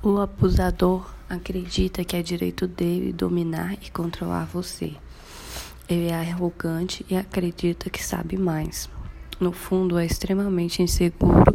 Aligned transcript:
O 0.00 0.20
abusador 0.20 1.12
acredita 1.28 2.04
que 2.04 2.14
é 2.14 2.22
direito 2.22 2.68
dele 2.68 3.12
dominar 3.12 3.72
e 3.82 3.90
controlar 3.90 4.44
você. 4.44 4.94
Ele 5.88 6.06
é 6.06 6.14
arrogante 6.14 7.04
e 7.10 7.16
acredita 7.16 7.90
que 7.90 8.00
sabe 8.00 8.36
mais. 8.36 8.88
No 9.40 9.50
fundo, 9.50 9.98
é 9.98 10.06
extremamente 10.06 10.80
inseguro 10.82 11.52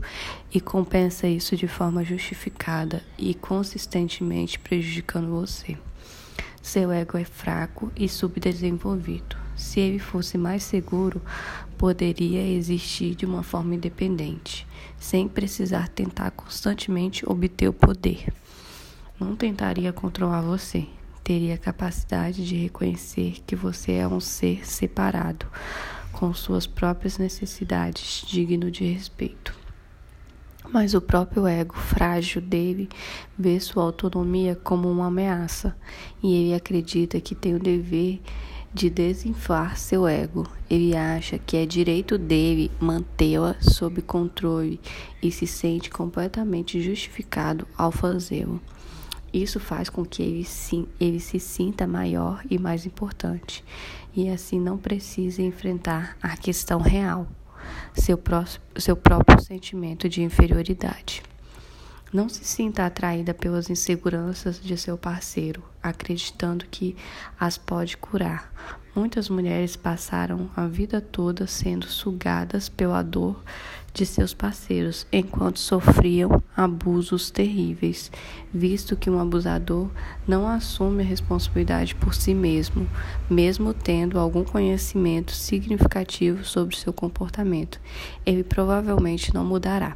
e 0.53 0.59
compensa 0.59 1.25
isso 1.25 1.55
de 1.55 1.69
forma 1.69 2.03
justificada 2.03 3.01
e 3.17 3.33
consistentemente 3.33 4.59
prejudicando 4.59 5.29
você. 5.29 5.77
Seu 6.61 6.91
ego 6.91 7.17
é 7.17 7.23
fraco 7.23 7.93
e 7.95 8.09
subdesenvolvido. 8.09 9.42
Se 9.55 9.79
ele 9.79 9.99
fosse 9.99 10.37
mais 10.37 10.63
seguro, 10.63 11.21
poderia 11.77 12.45
existir 12.47 13.15
de 13.15 13.25
uma 13.25 13.43
forma 13.43 13.75
independente, 13.75 14.67
sem 14.97 15.27
precisar 15.27 15.87
tentar 15.89 16.31
constantemente 16.31 17.27
obter 17.29 17.67
o 17.67 17.73
poder. 17.73 18.33
Não 19.19 19.35
tentaria 19.35 19.93
controlar 19.93 20.41
você, 20.41 20.87
teria 21.23 21.57
capacidade 21.57 22.45
de 22.45 22.55
reconhecer 22.55 23.37
que 23.45 23.55
você 23.55 23.93
é 23.93 24.07
um 24.07 24.19
ser 24.19 24.65
separado, 24.67 25.45
com 26.11 26.33
suas 26.33 26.67
próprias 26.67 27.17
necessidades, 27.17 28.23
digno 28.27 28.69
de 28.69 28.85
respeito. 28.85 29.53
Mas 30.71 30.93
o 30.93 31.01
próprio 31.01 31.45
ego 31.45 31.75
frágil 31.75 32.41
dele 32.41 32.89
vê 33.37 33.59
sua 33.59 33.83
autonomia 33.83 34.55
como 34.55 34.89
uma 34.89 35.07
ameaça 35.07 35.75
e 36.21 36.33
ele 36.33 36.53
acredita 36.53 37.19
que 37.21 37.35
tem 37.35 37.53
o 37.53 37.59
dever 37.59 38.21
de 38.73 38.89
desinflar 38.89 39.77
seu 39.77 40.07
ego. 40.07 40.47
Ele 40.69 40.95
acha 40.95 41.37
que 41.37 41.57
é 41.57 41.65
direito 41.65 42.17
dele 42.17 42.71
mantê-la 42.79 43.55
sob 43.61 44.01
controle 44.01 44.79
e 45.21 45.31
se 45.31 45.45
sente 45.45 45.89
completamente 45.89 46.81
justificado 46.81 47.67
ao 47.77 47.91
fazê-lo. 47.91 48.59
Isso 49.31 49.59
faz 49.59 49.89
com 49.89 50.05
que 50.05 50.21
ele, 50.21 50.43
sim, 50.43 50.87
ele 50.99 51.19
se 51.19 51.39
sinta 51.39 51.87
maior 51.87 52.43
e 52.49 52.59
mais 52.59 52.85
importante, 52.85 53.63
e 54.15 54.29
assim 54.29 54.59
não 54.59 54.77
precise 54.77 55.41
enfrentar 55.41 56.15
a 56.21 56.37
questão 56.37 56.79
real, 56.79 57.27
seu, 57.95 58.15
pró 58.15 58.45
seu 58.77 58.95
próprio 58.95 59.41
sentimento 59.41 60.07
de 60.07 60.21
inferioridade. 60.21 61.23
Não 62.13 62.29
se 62.29 62.45
sinta 62.45 62.85
atraída 62.85 63.33
pelas 63.33 63.71
inseguranças 63.71 64.61
de 64.61 64.77
seu 64.77 64.95
parceiro, 64.95 65.63
acreditando 65.81 66.63
que 66.69 66.95
as 67.39 67.57
pode 67.57 67.97
curar. 67.97 68.53
Muitas 68.95 69.27
mulheres 69.29 69.75
passaram 69.75 70.47
a 70.55 70.67
vida 70.67 71.01
toda 71.01 71.47
sendo 71.47 71.87
sugadas 71.87 72.69
pela 72.69 73.01
dor 73.01 73.43
de 73.91 74.05
seus 74.05 74.31
parceiros 74.31 75.07
enquanto 75.11 75.57
sofriam 75.57 76.39
abusos 76.55 77.31
terríveis, 77.31 78.11
visto 78.53 78.95
que 78.95 79.09
um 79.09 79.19
abusador 79.19 79.89
não 80.27 80.47
assume 80.47 81.01
a 81.01 81.07
responsabilidade 81.07 81.95
por 81.95 82.13
si 82.13 82.35
mesmo, 82.35 82.87
mesmo 83.27 83.73
tendo 83.73 84.19
algum 84.19 84.43
conhecimento 84.43 85.31
significativo 85.31 86.45
sobre 86.45 86.75
seu 86.75 86.93
comportamento. 86.93 87.81
Ele 88.23 88.43
provavelmente 88.43 89.33
não 89.33 89.43
mudará. 89.43 89.95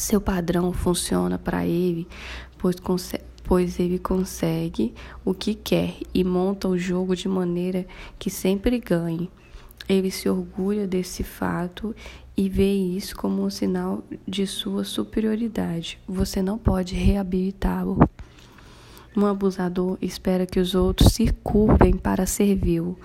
Seu 0.00 0.18
padrão 0.18 0.72
funciona 0.72 1.38
para 1.38 1.66
ele, 1.66 2.08
pois, 2.56 2.76
pois 3.44 3.78
ele 3.78 3.98
consegue 3.98 4.94
o 5.22 5.34
que 5.34 5.54
quer 5.54 5.98
e 6.14 6.24
monta 6.24 6.66
o 6.68 6.78
jogo 6.78 7.14
de 7.14 7.28
maneira 7.28 7.86
que 8.18 8.30
sempre 8.30 8.78
ganhe. 8.78 9.30
Ele 9.86 10.10
se 10.10 10.26
orgulha 10.26 10.86
desse 10.86 11.22
fato 11.22 11.94
e 12.34 12.48
vê 12.48 12.72
isso 12.72 13.14
como 13.14 13.44
um 13.44 13.50
sinal 13.50 14.02
de 14.26 14.46
sua 14.46 14.84
superioridade. 14.84 16.00
Você 16.08 16.40
não 16.40 16.56
pode 16.56 16.94
reabilitá-lo. 16.94 17.98
Um 19.16 19.26
abusador 19.26 19.98
espera 20.00 20.46
que 20.46 20.60
os 20.60 20.74
outros 20.74 21.12
se 21.12 21.32
curvem 21.42 21.94
para 21.96 22.26
servi-lo. 22.26 22.96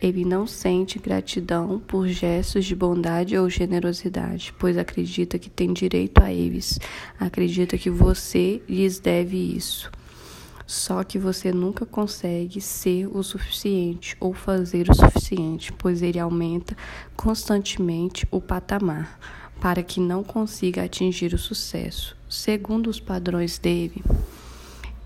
Ele 0.00 0.22
não 0.22 0.46
sente 0.46 0.98
gratidão 0.98 1.80
por 1.86 2.06
gestos 2.06 2.66
de 2.66 2.76
bondade 2.76 3.38
ou 3.38 3.48
generosidade, 3.48 4.52
pois 4.58 4.76
acredita 4.76 5.38
que 5.38 5.48
tem 5.48 5.72
direito 5.72 6.22
a 6.22 6.30
eles. 6.30 6.78
Acredita 7.18 7.78
que 7.78 7.88
você 7.88 8.60
lhes 8.68 8.98
deve 8.98 9.38
isso. 9.56 9.90
Só 10.66 11.02
que 11.02 11.18
você 11.18 11.52
nunca 11.52 11.86
consegue 11.86 12.60
ser 12.60 13.06
o 13.06 13.22
suficiente 13.22 14.16
ou 14.20 14.34
fazer 14.34 14.90
o 14.90 14.94
suficiente, 14.94 15.72
pois 15.72 16.02
ele 16.02 16.18
aumenta 16.18 16.76
constantemente 17.16 18.26
o 18.30 18.40
patamar 18.40 19.18
para 19.60 19.82
que 19.82 20.00
não 20.00 20.22
consiga 20.22 20.84
atingir 20.84 21.32
o 21.32 21.38
sucesso. 21.38 22.14
Segundo 22.28 22.90
os 22.90 23.00
padrões 23.00 23.58
dele, 23.58 24.02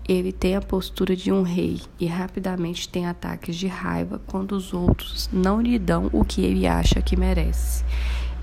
ele 0.07 0.31
tem 0.31 0.55
a 0.55 0.61
postura 0.61 1.15
de 1.15 1.31
um 1.31 1.43
rei 1.43 1.79
e 1.99 2.05
rapidamente 2.05 2.89
tem 2.89 3.05
ataques 3.05 3.55
de 3.55 3.67
raiva 3.67 4.19
quando 4.27 4.53
os 4.53 4.73
outros 4.73 5.29
não 5.31 5.61
lhe 5.61 5.77
dão 5.77 6.09
o 6.11 6.25
que 6.25 6.41
ele 6.41 6.65
acha 6.65 7.01
que 7.01 7.15
merece. 7.15 7.83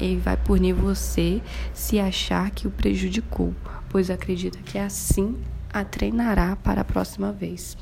Ele 0.00 0.18
vai 0.18 0.36
punir 0.36 0.72
você 0.72 1.42
se 1.74 1.98
achar 1.98 2.50
que 2.50 2.68
o 2.68 2.70
prejudicou, 2.70 3.52
pois 3.88 4.10
acredita 4.10 4.58
que 4.60 4.78
assim 4.78 5.36
a 5.72 5.84
treinará 5.84 6.56
para 6.56 6.82
a 6.82 6.84
próxima 6.84 7.32
vez. 7.32 7.76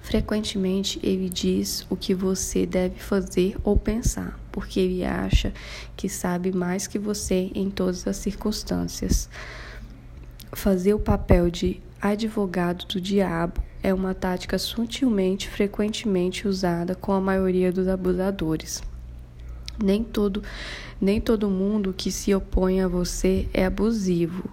Frequentemente 0.00 1.00
ele 1.02 1.28
diz 1.28 1.86
o 1.90 1.96
que 1.96 2.14
você 2.14 2.64
deve 2.64 3.00
fazer 3.00 3.56
ou 3.64 3.76
pensar, 3.76 4.38
porque 4.52 4.78
ele 4.78 5.04
acha 5.04 5.52
que 5.96 6.08
sabe 6.08 6.52
mais 6.52 6.86
que 6.86 6.98
você 6.98 7.50
em 7.54 7.70
todas 7.70 8.06
as 8.06 8.16
circunstâncias. 8.16 9.28
Fazer 10.52 10.94
o 10.94 11.00
papel 11.00 11.50
de 11.50 11.82
advogado 12.00 12.86
do 12.86 13.00
diabo 13.00 13.62
é 13.82 13.92
uma 13.92 14.14
tática 14.14 14.58
sutilmente 14.58 15.48
frequentemente 15.48 16.48
usada 16.48 16.94
com 16.94 17.12
a 17.12 17.20
maioria 17.20 17.72
dos 17.72 17.88
abusadores. 17.88 18.82
Nem 19.82 20.02
todo, 20.02 20.42
nem 21.00 21.20
todo 21.20 21.50
mundo 21.50 21.94
que 21.96 22.10
se 22.10 22.34
opõe 22.34 22.80
a 22.80 22.88
você 22.88 23.48
é 23.52 23.66
abusivo, 23.66 24.48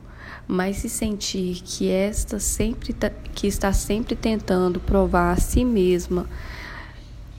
mas 0.47 0.77
se 0.77 0.89
sentir 0.89 1.61
que 1.63 1.89
esta 1.89 2.39
sempre 2.39 2.95
que 3.33 3.47
está 3.47 3.71
sempre 3.71 4.15
tentando 4.15 4.79
provar 4.79 5.31
a 5.31 5.37
si 5.37 5.63
mesma 5.63 6.27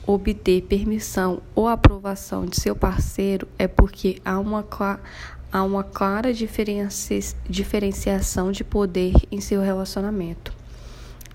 obter 0.06 0.62
permissão 0.62 1.40
ou 1.54 1.66
aprovação 1.68 2.44
de 2.44 2.60
seu 2.60 2.76
parceiro 2.76 3.48
é 3.58 3.66
porque 3.66 4.20
há 4.24 4.38
uma 4.38 4.62
há 5.54 5.62
uma 5.62 5.84
clara 5.84 6.32
diferenciação 7.48 8.50
de 8.50 8.64
poder 8.64 9.14
em 9.30 9.40
seu 9.40 9.62
relacionamento. 9.62 10.52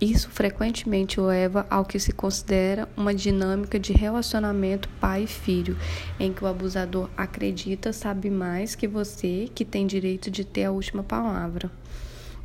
Isso 0.02 0.30
frequentemente 0.30 1.22
leva 1.22 1.66
ao 1.70 1.86
que 1.86 1.98
se 1.98 2.12
considera 2.12 2.90
uma 2.98 3.16
dinâmica 3.16 3.80
de 3.80 3.94
relacionamento 3.94 4.90
pai 5.00 5.26
filho, 5.26 5.78
em 6.20 6.34
que 6.34 6.44
o 6.44 6.48
abusador 6.48 7.10
acredita 7.16 7.94
sabe 7.94 8.30
mais 8.30 8.76
que 8.76 8.90
você, 8.90 9.50
que 9.56 9.64
tem 9.64 9.88
direito 9.88 10.30
de 10.30 10.44
ter 10.44 10.66
a 10.66 10.72
última 10.72 11.02
palavra. 11.02 11.72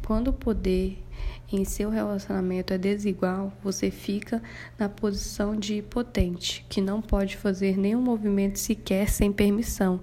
Quando 0.06 0.28
o 0.28 0.32
poder 0.32 1.02
em 1.52 1.64
seu 1.64 1.90
relacionamento 1.90 2.72
é 2.72 2.78
desigual, 2.78 3.52
você 3.62 3.90
fica 3.90 4.40
na 4.78 4.88
posição 4.88 5.56
de 5.56 5.82
potente, 5.82 6.64
que 6.68 6.80
não 6.80 7.02
pode 7.02 7.36
fazer 7.36 7.76
nenhum 7.76 8.00
movimento 8.00 8.58
sequer 8.58 9.08
sem 9.08 9.32
permissão 9.32 10.00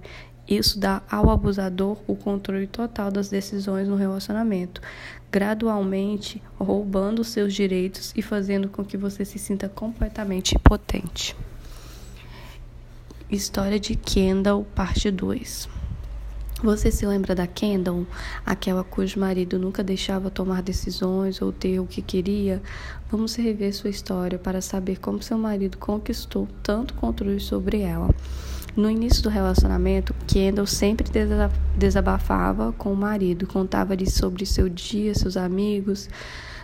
isso 0.48 0.78
dá 0.78 1.02
ao 1.10 1.30
abusador 1.30 1.96
o 2.06 2.16
controle 2.16 2.66
total 2.66 3.10
das 3.10 3.28
decisões 3.28 3.88
no 3.88 3.96
relacionamento, 3.96 4.80
gradualmente 5.30 6.42
roubando 6.58 7.22
seus 7.24 7.54
direitos 7.54 8.12
e 8.16 8.22
fazendo 8.22 8.68
com 8.68 8.84
que 8.84 8.96
você 8.96 9.24
se 9.24 9.38
sinta 9.38 9.68
completamente 9.68 10.54
impotente. 10.54 11.36
História 13.30 13.80
de 13.80 13.94
Kendall, 13.94 14.64
parte 14.74 15.10
2. 15.10 15.68
Você 16.62 16.92
se 16.92 17.04
lembra 17.06 17.34
da 17.34 17.46
Kendall, 17.46 18.06
aquela 18.46 18.84
cujo 18.84 19.18
marido 19.18 19.58
nunca 19.58 19.82
deixava 19.82 20.30
tomar 20.30 20.62
decisões 20.62 21.42
ou 21.42 21.50
ter 21.50 21.80
o 21.80 21.86
que 21.86 22.00
queria? 22.00 22.62
Vamos 23.10 23.34
rever 23.34 23.74
sua 23.74 23.90
história 23.90 24.38
para 24.38 24.60
saber 24.60 25.00
como 25.00 25.22
seu 25.22 25.36
marido 25.36 25.76
conquistou 25.78 26.46
tanto 26.62 26.94
controle 26.94 27.40
sobre 27.40 27.80
ela. 27.80 28.08
No 28.76 28.88
início 28.88 29.22
do 29.22 29.28
relacionamento, 29.28 30.11
Kendall 30.26 30.66
sempre 30.66 31.06
desabafava 31.76 32.72
com 32.72 32.92
o 32.92 32.96
marido, 32.96 33.46
contava-lhe 33.46 34.10
sobre 34.10 34.46
seu 34.46 34.68
dia, 34.68 35.14
seus 35.14 35.36
amigos, 35.36 36.08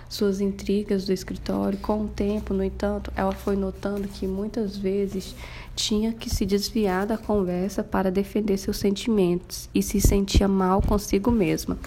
suas 0.09 0.41
intrigas 0.41 1.05
do 1.05 1.13
escritório. 1.13 1.79
Com 1.79 2.05
o 2.05 2.09
tempo, 2.09 2.55
no 2.55 2.65
entanto, 2.65 3.13
ela 3.15 3.33
foi 3.33 3.57
notando 3.57 4.09
que 4.09 4.27
muitas 4.27 4.77
vezes 4.77 5.35
tinha 5.77 6.13
que 6.13 6.31
se 6.31 6.47
desviar 6.47 7.07
da 7.07 7.19
conversa 7.19 7.85
para 7.85 8.11
defender 8.11 8.57
seus 8.57 8.79
sentimentos 8.79 9.69
e 9.75 9.83
se 9.83 10.01
sentia 10.01 10.49
mal 10.49 10.81
consigo 10.81 11.31
mesma. 11.31 11.79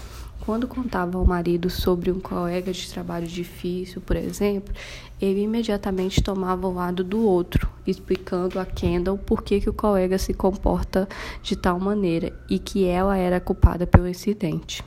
Quando 0.44 0.68
contava 0.68 1.20
ao 1.20 1.26
marido 1.26 1.70
sobre 1.70 2.12
um 2.12 2.20
colega 2.20 2.74
de 2.74 2.92
trabalho 2.92 3.28
difícil, 3.28 4.02
por 4.02 4.16
exemplo, 4.16 4.74
ele 5.22 5.42
imediatamente 5.42 6.22
tomava 6.22 6.68
o 6.68 6.74
lado 6.74 7.04
do 7.04 7.24
outro, 7.24 7.70
explicando 7.86 8.60
a 8.60 8.66
Kendall 8.66 9.20
por 9.20 9.44
que, 9.44 9.62
que 9.62 9.70
o 9.70 9.74
colega 9.74 10.18
se 10.18 10.34
comporta 10.34 11.08
de 11.44 11.56
tal 11.56 11.80
maneira 11.80 12.34
e 12.50 12.58
que 12.58 12.86
ela 12.86 13.16
era 13.16 13.40
culpada 13.40 13.86
pelo 13.86 14.08
incidente. 14.08 14.84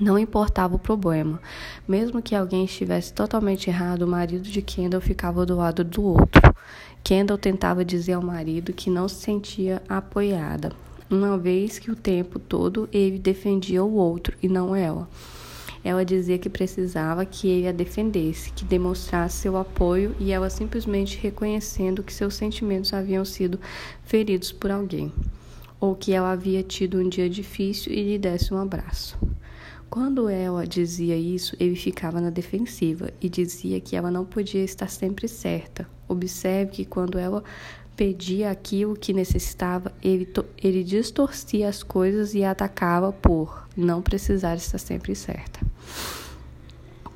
Não 0.00 0.18
importava 0.18 0.76
o 0.76 0.78
problema. 0.78 1.38
Mesmo 1.86 2.22
que 2.22 2.34
alguém 2.34 2.64
estivesse 2.64 3.12
totalmente 3.12 3.68
errado, 3.68 4.02
o 4.02 4.08
marido 4.08 4.48
de 4.48 4.62
Kendall 4.62 5.02
ficava 5.02 5.44
do 5.44 5.56
lado 5.56 5.84
do 5.84 6.02
outro. 6.02 6.54
Kendall 7.04 7.36
tentava 7.36 7.84
dizer 7.84 8.14
ao 8.14 8.22
marido 8.22 8.72
que 8.72 8.88
não 8.88 9.08
se 9.08 9.16
sentia 9.16 9.82
apoiada, 9.88 10.72
uma 11.10 11.38
vez 11.38 11.78
que 11.78 11.90
o 11.90 11.96
tempo 11.96 12.38
todo 12.38 12.88
ele 12.92 13.18
defendia 13.18 13.82
o 13.82 13.94
outro 13.94 14.36
e 14.42 14.48
não 14.48 14.74
ela. 14.74 15.08
Ela 15.82 16.04
dizia 16.04 16.38
que 16.38 16.50
precisava 16.50 17.24
que 17.24 17.48
ele 17.48 17.68
a 17.68 17.72
defendesse, 17.72 18.52
que 18.52 18.64
demonstrasse 18.64 19.36
seu 19.36 19.56
apoio 19.56 20.14
e 20.18 20.32
ela 20.32 20.50
simplesmente 20.50 21.18
reconhecendo 21.18 22.02
que 22.02 22.12
seus 22.12 22.34
sentimentos 22.34 22.92
haviam 22.92 23.24
sido 23.24 23.58
feridos 24.04 24.52
por 24.52 24.70
alguém, 24.70 25.12
ou 25.80 25.94
que 25.94 26.12
ela 26.12 26.32
havia 26.32 26.62
tido 26.62 26.98
um 26.98 27.08
dia 27.08 27.30
difícil 27.30 27.92
e 27.92 28.02
lhe 28.02 28.18
desse 28.18 28.52
um 28.52 28.58
abraço. 28.58 29.16
Quando 29.88 30.28
ela 30.28 30.66
dizia 30.66 31.16
isso, 31.16 31.56
ele 31.58 31.74
ficava 31.74 32.20
na 32.20 32.28
defensiva 32.28 33.10
e 33.22 33.28
dizia 33.28 33.80
que 33.80 33.96
ela 33.96 34.10
não 34.10 34.24
podia 34.24 34.62
estar 34.62 34.88
sempre 34.88 35.26
certa. 35.26 35.88
Observe 36.06 36.72
que 36.72 36.84
quando 36.84 37.18
ela 37.18 37.42
pedia 37.98 38.52
aquilo 38.52 38.94
que 38.94 39.12
necessitava, 39.12 39.92
ele, 40.00 40.32
ele 40.62 40.84
distorcia 40.84 41.68
as 41.68 41.82
coisas 41.82 42.32
e 42.32 42.44
atacava 42.44 43.12
por 43.12 43.66
não 43.76 44.00
precisar 44.00 44.54
estar 44.54 44.78
sempre 44.78 45.16
certa. 45.16 45.58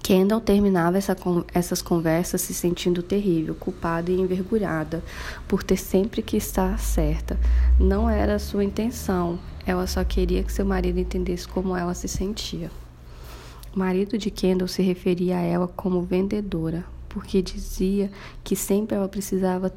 Kendall 0.02 0.40
terminava 0.40 0.99
essa, 0.99 1.17
essas 1.55 1.81
conversas 1.81 2.40
se 2.40 2.52
sentindo 2.52 3.00
terrível, 3.00 3.55
culpada 3.55 4.11
e 4.11 4.20
envergonhada 4.20 5.05
por 5.46 5.62
ter 5.62 5.76
sempre 5.76 6.20
que 6.20 6.37
estar 6.37 6.76
certa. 6.81 7.38
Não 7.78 8.11
era 8.11 8.40
sua 8.40 8.64
intenção, 8.64 9.38
ela 9.64 9.87
só 9.87 10.02
queria 10.02 10.43
que 10.43 10.52
seu 10.52 10.67
marido 10.67 10.99
entendesse 10.99 11.46
como 11.46 11.76
ela 11.76 11.94
se 11.94 12.08
sentia. 12.08 12.73
O 13.73 13.78
marido 13.78 14.19
de 14.19 14.32
Kendall 14.32 14.67
se 14.67 14.82
referia 14.82 15.38
a 15.38 15.43
ela 15.43 15.69
como 15.69 16.02
vendedora, 16.02 16.85
porque 17.08 17.40
dizia 17.40 18.11
que 18.43 18.56
sempre 18.56 18.96
ela 18.96 19.08
precisava 19.08 19.73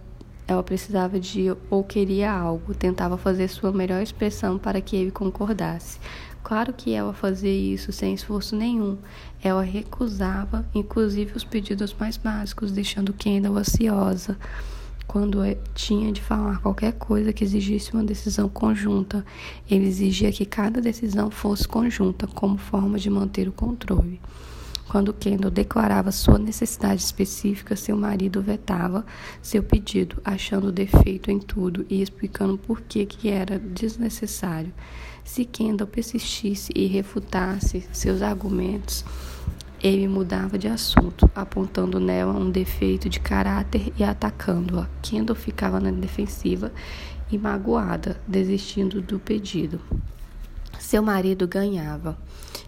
ela 0.48 0.64
precisava 0.64 1.20
de 1.20 1.56
ou 1.70 1.84
queria 1.84 2.32
algo, 2.32 2.74
tentava 2.74 3.18
fazer 3.18 3.48
sua 3.48 3.72
melhor 3.72 4.02
expressão 4.02 4.58
para 4.58 4.80
que 4.82 4.96
ele 4.96 5.12
concordasse. 5.12 6.00
Claro 6.44 6.74
que 6.74 6.94
ela 6.94 7.14
fazia 7.14 7.52
isso 7.52 7.92
sem 7.92 8.14
esforço 8.14 8.56
nenhum. 8.56 8.98
Ela 9.44 9.64
recusava, 9.64 10.64
inclusive, 10.76 11.34
os 11.36 11.44
pedidos 11.44 11.96
mais 12.00 12.18
básicos, 12.18 12.72
deixando 12.72 13.14
Kendall 13.14 13.58
ansiosa 13.58 14.38
quando 15.08 15.44
é, 15.44 15.58
tinha 15.74 16.12
de 16.12 16.22
falar 16.22 16.60
qualquer 16.60 16.94
coisa 16.94 17.32
que 17.32 17.44
exigisse 17.44 17.94
uma 17.94 18.04
decisão 18.04 18.48
conjunta. 18.48 19.26
Ele 19.70 19.88
exigia 19.88 20.32
que 20.32 20.46
cada 20.46 20.82
decisão 20.82 21.32
fosse 21.32 21.68
conjunta, 21.68 22.28
como 22.28 22.58
forma 22.58 23.00
de 23.00 23.10
manter 23.10 23.48
o 23.48 23.52
controle. 23.52 24.20
Quando 24.88 25.14
Kendall 25.14 25.52
declarava 25.52 26.12
sua 26.12 26.38
necessidade 26.38 27.02
específica, 27.02 27.76
seu 27.76 27.98
marido 27.98 28.42
vetava 28.42 29.06
seu 29.42 29.64
pedido, 29.64 30.22
achando 30.24 30.72
defeito 30.72 31.32
em 31.32 31.40
tudo 31.40 31.86
e 31.90 32.02
explicando 32.02 32.58
por 32.58 32.82
que, 32.82 33.06
que 33.06 33.30
era 33.30 33.58
desnecessário. 33.58 34.72
Se 35.24 35.44
Kendall 35.44 35.88
persistisse 35.88 36.72
e 36.76 36.86
refutasse 36.86 37.84
seus 37.92 38.22
argumentos, 38.22 39.04
ele 39.82 40.08
mudava 40.08 40.58
de 40.58 40.68
assunto, 40.68 41.30
apontando 41.36 42.00
nela 42.00 42.34
um 42.34 42.50
defeito 42.50 43.10
de 43.10 43.20
caráter 43.20 43.92
e 43.98 44.04
atacando-a. 44.04 44.88
Kendall 45.02 45.36
ficava 45.36 45.80
na 45.80 45.92
defensiva 45.92 46.72
e 47.32 47.38
magoada, 47.38 48.22
desistindo 48.28 49.02
do 49.02 49.20
pedido. 49.20 49.82
Seu 50.86 51.02
marido 51.02 51.48
ganhava 51.48 52.16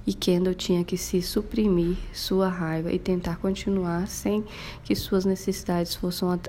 e 0.03 0.11
Kendall 0.11 0.55
tinha 0.55 0.83
que 0.83 0.97
se 0.97 1.21
suprimir 1.21 1.97
sua 2.11 2.49
raiva 2.49 2.91
e 2.91 2.97
tentar 2.97 3.37
continuar 3.37 4.07
sem 4.07 4.43
que 4.83 4.95
suas 4.95 5.23
necessidades 5.23 5.99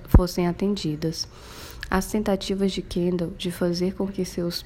fossem 0.07 0.49
atendidas. 0.49 1.29
As 1.91 2.07
tentativas 2.07 2.73
de 2.73 2.81
Kendall 2.81 3.33
de 3.37 3.51
fazer 3.51 3.93
com 3.95 4.07
que 4.07 4.25
seus 4.25 4.65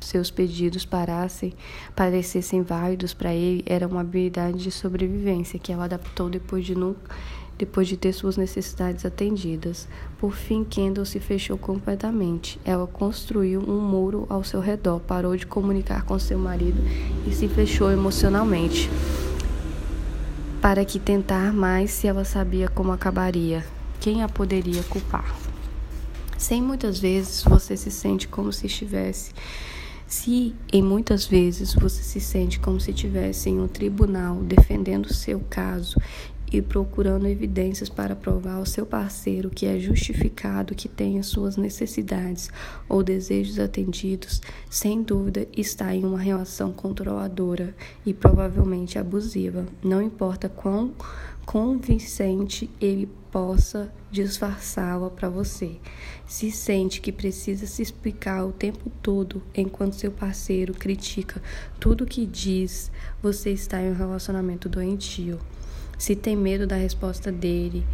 seus 0.00 0.30
pedidos 0.30 0.84
parassem, 0.84 1.52
parecessem 1.96 2.62
válidos 2.62 3.12
para 3.12 3.34
ele 3.34 3.64
era 3.66 3.88
uma 3.88 4.02
habilidade 4.02 4.62
de 4.62 4.70
sobrevivência 4.70 5.58
que 5.58 5.72
ela 5.72 5.86
adaptou 5.86 6.30
depois 6.30 6.64
de 6.64 6.76
nunca 6.76 7.12
depois 7.58 7.88
de 7.88 7.96
ter 7.96 8.12
suas 8.12 8.36
necessidades 8.36 9.04
atendidas. 9.04 9.88
Por 10.18 10.32
fim, 10.32 10.64
Kendall 10.64 11.04
se 11.04 11.18
fechou 11.18 11.56
completamente. 11.56 12.60
Ela 12.64 12.86
construiu 12.86 13.60
um 13.60 13.80
muro 13.80 14.26
ao 14.28 14.44
seu 14.44 14.60
redor, 14.60 15.00
parou 15.00 15.36
de 15.36 15.46
comunicar 15.46 16.04
com 16.04 16.18
seu 16.18 16.38
marido 16.38 16.80
e 17.26 17.32
se 17.32 17.48
fechou 17.48 17.90
emocionalmente. 17.90 18.90
Para 20.60 20.84
que 20.84 20.98
tentar 20.98 21.52
mais 21.52 21.90
se 21.90 22.06
ela 22.06 22.24
sabia 22.24 22.68
como 22.68 22.92
acabaria? 22.92 23.64
Quem 24.00 24.22
a 24.22 24.28
poderia 24.28 24.82
culpar? 24.84 25.34
Sem 26.36 26.60
muitas 26.60 26.98
vezes 26.98 27.42
você 27.42 27.76
se 27.76 27.90
sente 27.90 28.28
como 28.28 28.52
se 28.52 28.66
estivesse 28.66 29.32
se 30.06 30.54
em 30.72 30.82
muitas 30.82 31.26
vezes 31.26 31.74
você 31.74 32.00
se 32.00 32.20
sente 32.20 32.60
como 32.60 32.78
se 32.78 32.92
estivesse 32.92 33.50
em 33.50 33.58
um 33.58 33.66
tribunal 33.66 34.36
defendendo 34.36 35.12
seu 35.12 35.40
caso 35.50 35.96
e 36.52 36.62
procurando 36.62 37.26
evidências 37.26 37.88
para 37.88 38.14
provar 38.14 38.54
ao 38.54 38.66
seu 38.66 38.86
parceiro 38.86 39.50
que 39.50 39.66
é 39.66 39.78
justificado 39.78 40.74
que 40.74 40.88
tenha 40.88 41.22
suas 41.22 41.56
necessidades 41.56 42.50
ou 42.88 43.02
desejos 43.02 43.58
atendidos, 43.58 44.40
sem 44.70 45.02
dúvida 45.02 45.46
está 45.56 45.94
em 45.94 46.04
uma 46.04 46.18
relação 46.18 46.72
controladora 46.72 47.74
e 48.04 48.14
provavelmente 48.14 48.98
abusiva. 48.98 49.66
Não 49.82 50.00
importa 50.00 50.48
quão 50.48 50.92
convincente 51.44 52.68
ele 52.80 53.08
possa 53.30 53.92
disfarçá-la 54.10 55.10
para 55.10 55.28
você. 55.28 55.76
Se 56.26 56.50
sente 56.50 57.00
que 57.00 57.12
precisa 57.12 57.66
se 57.66 57.82
explicar 57.82 58.44
o 58.44 58.52
tempo 58.52 58.90
todo 59.02 59.42
enquanto 59.54 59.94
seu 59.94 60.10
parceiro 60.10 60.74
critica 60.74 61.40
tudo 61.78 62.06
que 62.06 62.26
diz, 62.26 62.90
você 63.22 63.50
está 63.50 63.80
em 63.80 63.90
um 63.90 63.94
relacionamento 63.94 64.68
doentio. 64.68 65.38
Se 65.98 66.14
tem 66.14 66.36
medo 66.36 66.66
da 66.66 66.76
resposta 66.76 67.32
dele, 67.32 67.84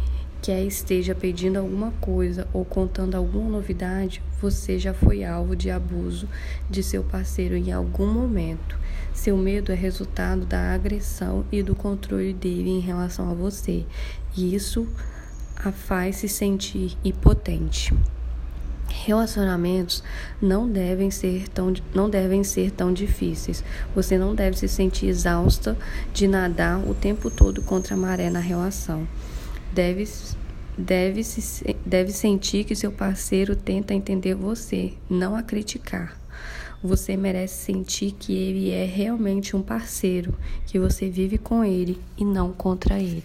quer 0.41 0.61
esteja 0.61 1.15
pedindo 1.15 1.57
alguma 1.57 1.91
coisa 2.01 2.45
ou 2.51 2.65
contando 2.65 3.15
alguma 3.15 3.49
novidade, 3.49 4.21
você 4.41 4.77
já 4.77 4.93
foi 4.93 5.23
alvo 5.23 5.55
de 5.55 5.71
abuso 5.71 6.27
de 6.69 6.83
seu 6.83 7.01
parceiro 7.01 7.55
em 7.55 7.71
algum 7.71 8.07
momento. 8.07 8.77
Seu 9.13 9.37
medo 9.37 9.71
é 9.71 9.75
resultado 9.75 10.45
da 10.45 10.73
agressão 10.73 11.45
e 11.49 11.63
do 11.63 11.73
controle 11.73 12.33
dele 12.33 12.71
em 12.71 12.81
relação 12.81 13.31
a 13.31 13.33
você, 13.33 13.85
e 14.35 14.53
isso 14.53 14.85
a 15.55 15.71
faz 15.71 16.17
se 16.17 16.27
sentir 16.27 16.97
impotente. 17.05 17.93
Relacionamentos 19.05 20.03
não 20.39 20.69
devem 20.69 21.09
ser 21.09 21.49
tão 21.49 21.73
não 21.93 22.09
devem 22.09 22.43
ser 22.43 22.69
tão 22.69 22.93
difíceis. 22.93 23.63
Você 23.95 24.17
não 24.19 24.35
deve 24.35 24.55
se 24.57 24.67
sentir 24.67 25.07
exausta 25.07 25.75
de 26.13 26.27
nadar 26.27 26.79
o 26.79 26.93
tempo 26.93 27.31
todo 27.31 27.63
contra 27.63 27.95
a 27.95 27.97
maré 27.97 28.29
na 28.29 28.39
relação. 28.39 29.07
Deve 29.73 30.07
deve, 30.77 31.23
se, 31.23 31.75
deve 31.83 32.11
sentir 32.11 32.63
que 32.65 32.75
seu 32.75 32.91
parceiro 32.91 33.55
tenta 33.55 33.93
entender 33.93 34.35
você, 34.35 34.93
não 35.09 35.35
a 35.35 35.41
criticar. 35.41 36.17
Você 36.83 37.17
merece 37.17 37.63
sentir 37.63 38.11
que 38.11 38.33
ele 38.33 38.69
é 38.69 38.85
realmente 38.85 39.55
um 39.55 39.61
parceiro, 39.61 40.35
que 40.67 40.77
você 40.77 41.09
vive 41.09 41.37
com 41.37 41.63
ele 41.63 41.99
e 42.17 42.23
não 42.23 42.51
contra 42.51 42.99
ele. 42.99 43.23